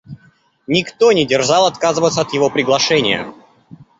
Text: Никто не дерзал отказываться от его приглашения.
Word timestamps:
Никто 0.65 1.11
не 1.11 1.27
дерзал 1.27 1.67
отказываться 1.67 2.21
от 2.21 2.33
его 2.33 2.49
приглашения. 2.49 3.31